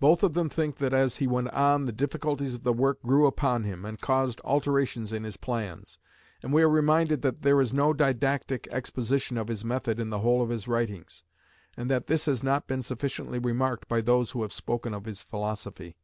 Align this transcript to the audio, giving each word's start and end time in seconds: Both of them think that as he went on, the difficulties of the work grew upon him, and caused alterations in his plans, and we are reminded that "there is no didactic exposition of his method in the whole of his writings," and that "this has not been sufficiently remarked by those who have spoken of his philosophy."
Both 0.00 0.24
of 0.24 0.34
them 0.34 0.48
think 0.48 0.78
that 0.78 0.92
as 0.92 1.18
he 1.18 1.28
went 1.28 1.50
on, 1.52 1.84
the 1.84 1.92
difficulties 1.92 2.52
of 2.54 2.64
the 2.64 2.72
work 2.72 3.00
grew 3.00 3.28
upon 3.28 3.62
him, 3.62 3.84
and 3.84 4.00
caused 4.00 4.40
alterations 4.42 5.12
in 5.12 5.22
his 5.22 5.36
plans, 5.36 5.98
and 6.42 6.52
we 6.52 6.64
are 6.64 6.68
reminded 6.68 7.22
that 7.22 7.42
"there 7.42 7.60
is 7.60 7.72
no 7.72 7.92
didactic 7.92 8.66
exposition 8.72 9.36
of 9.38 9.46
his 9.46 9.64
method 9.64 10.00
in 10.00 10.10
the 10.10 10.18
whole 10.18 10.42
of 10.42 10.48
his 10.50 10.66
writings," 10.66 11.22
and 11.76 11.88
that 11.88 12.08
"this 12.08 12.24
has 12.26 12.42
not 12.42 12.66
been 12.66 12.82
sufficiently 12.82 13.38
remarked 13.38 13.86
by 13.86 14.00
those 14.00 14.32
who 14.32 14.42
have 14.42 14.52
spoken 14.52 14.92
of 14.92 15.04
his 15.04 15.22
philosophy." 15.22 15.96